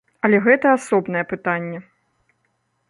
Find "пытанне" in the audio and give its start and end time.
1.35-1.79